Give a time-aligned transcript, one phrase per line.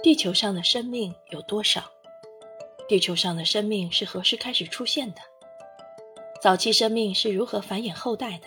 [0.00, 1.90] 地球上的生命有多少？
[2.88, 5.20] 地球上的生命是何时开始出现的？
[6.40, 8.46] 早期生命是如何繁衍后代的？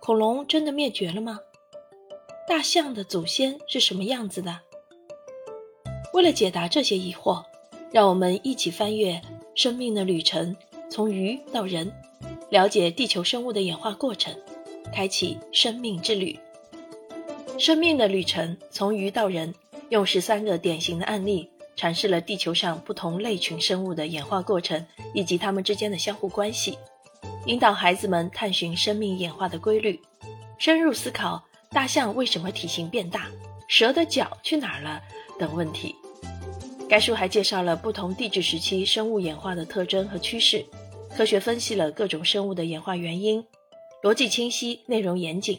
[0.00, 1.40] 恐龙真的灭绝了吗？
[2.48, 4.60] 大象的祖先是什么样子的？
[6.12, 7.44] 为了解答这些疑惑，
[7.92, 9.20] 让我们一起翻阅
[9.54, 10.56] 生命的旅程，
[10.88, 11.92] 从鱼到人，
[12.48, 14.32] 了解地球生物的演化过程，
[14.92, 16.38] 开启生命之旅。
[17.58, 19.52] 生命的旅程从鱼到人。
[19.90, 26.78] 用十三个典型的案例阐释了地球上不同类群生物的演化过程以及它们之间的相互关系，
[27.46, 30.00] 引导孩子们探寻生命演化的规律，
[30.58, 33.28] 深入思考大象为什么体型变大、
[33.66, 35.02] 蛇的脚去哪儿了
[35.38, 35.94] 等问题。
[36.88, 40.64] 该书还介绍了不同地质时期生物演化的特征和趋势，
[41.16, 43.44] 科学分析了各种生物的演化原因，
[44.02, 45.58] 逻辑清晰，内容严谨，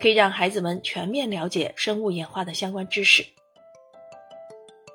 [0.00, 3.24] 可以让孩子们全面了解生物演化的相关知识。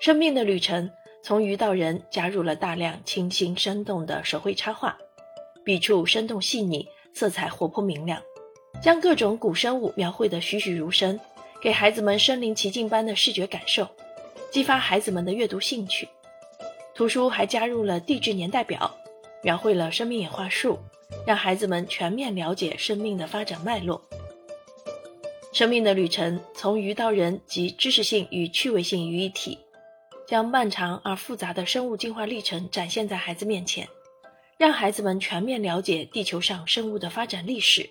[0.09, 0.89] 生命的旅程
[1.21, 4.97] 从鱼到人，加入了大量清新生动的手绘插画，
[5.63, 8.19] 笔触生动细腻，色彩活泼明亮，
[8.81, 11.19] 将各种古生物描绘得栩栩如生，
[11.61, 13.87] 给孩子们身临其境般的视觉感受，
[14.49, 16.09] 激发孩子们的阅读兴趣。
[16.95, 18.91] 图书还加入了地质年代表，
[19.43, 20.79] 描绘了生命演化树，
[21.27, 24.01] 让孩子们全面了解生命的发展脉络。
[25.53, 29.59] 生命的旅程从鱼到人，集知识性与趣味性于一体。
[30.29, 33.89] 将漫长而复杂的生物进化历程展现在孩子面前，
[34.59, 37.89] 让孩子们全面了解地球上生物的发展历史，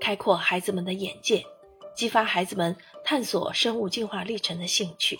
[0.00, 1.46] 开阔孩子们的眼界，
[1.94, 5.16] 激发孩子们探索生物进化历程的兴趣。